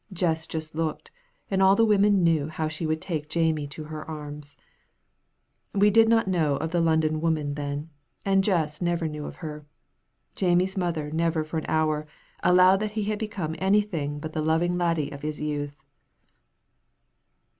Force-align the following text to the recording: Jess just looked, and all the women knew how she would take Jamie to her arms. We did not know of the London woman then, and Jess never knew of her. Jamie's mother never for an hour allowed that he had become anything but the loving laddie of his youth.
Jess 0.11 0.47
just 0.47 0.73
looked, 0.73 1.11
and 1.51 1.61
all 1.61 1.75
the 1.75 1.85
women 1.85 2.23
knew 2.23 2.47
how 2.47 2.67
she 2.67 2.87
would 2.87 3.01
take 3.03 3.29
Jamie 3.29 3.67
to 3.67 3.83
her 3.83 4.03
arms. 4.09 4.57
We 5.75 5.91
did 5.91 6.09
not 6.09 6.27
know 6.27 6.55
of 6.57 6.71
the 6.71 6.81
London 6.81 7.21
woman 7.21 7.53
then, 7.53 7.91
and 8.25 8.43
Jess 8.43 8.81
never 8.81 9.07
knew 9.07 9.27
of 9.27 9.35
her. 9.45 9.63
Jamie's 10.35 10.75
mother 10.75 11.11
never 11.11 11.43
for 11.43 11.59
an 11.59 11.67
hour 11.67 12.07
allowed 12.41 12.77
that 12.77 12.93
he 12.93 13.03
had 13.03 13.19
become 13.19 13.55
anything 13.59 14.17
but 14.19 14.33
the 14.33 14.41
loving 14.41 14.75
laddie 14.75 15.11
of 15.11 15.21
his 15.21 15.39
youth. 15.39 15.83